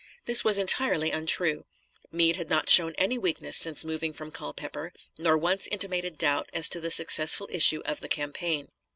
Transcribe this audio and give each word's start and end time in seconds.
This 0.25 0.43
was 0.43 0.57
entirely 0.57 1.11
untrue. 1.11 1.63
Meade 2.11 2.35
had 2.35 2.49
not 2.49 2.69
shown 2.69 2.95
any 2.97 3.19
weakness 3.19 3.55
since 3.55 3.85
moving 3.85 4.13
from 4.13 4.31
Culpeper, 4.31 4.93
nor 5.19 5.37
once 5.37 5.67
intimated 5.67 6.17
doubt 6.17 6.49
as 6.55 6.67
to 6.69 6.79
the 6.79 6.89
successful 6.89 7.47
issue 7.51 7.83
of 7.85 7.99
the 7.99 8.09
campaign. 8.09 8.69